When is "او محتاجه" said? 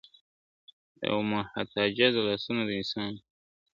1.09-2.07